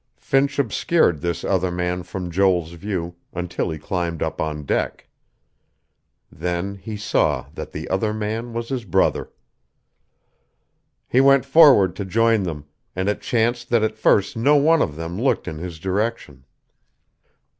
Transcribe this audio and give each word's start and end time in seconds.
Finch 0.17 0.57
obscured 0.57 1.21
this 1.21 1.43
other 1.43 1.69
man 1.69 2.01
from 2.01 2.31
Joel's 2.31 2.71
view, 2.71 3.17
until 3.33 3.69
he 3.69 3.77
climbed 3.77 4.23
up 4.23 4.41
on 4.41 4.65
deck. 4.65 5.07
Then 6.31 6.73
he 6.73 6.97
saw 6.97 7.49
that 7.53 7.71
the 7.71 7.87
other 7.87 8.11
man 8.11 8.51
was 8.51 8.69
his 8.69 8.83
brother. 8.83 9.29
He 11.07 11.21
went 11.21 11.45
forward 11.45 11.95
to 11.97 12.03
join 12.03 12.41
them; 12.41 12.65
and 12.95 13.09
it 13.09 13.21
chanced 13.21 13.69
that 13.69 13.83
at 13.83 13.93
first 13.95 14.35
no 14.35 14.55
one 14.55 14.81
of 14.81 14.95
them 14.95 15.21
looked 15.21 15.47
in 15.47 15.59
his 15.59 15.77
direction. 15.77 16.45